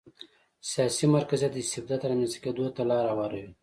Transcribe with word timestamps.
سیاسي 0.71 1.05
مرکزیت 1.15 1.51
د 1.53 1.57
استبداد 1.63 2.01
رامنځته 2.09 2.39
کېدو 2.43 2.65
ته 2.75 2.81
لار 2.89 3.05
هواروي. 3.13 3.49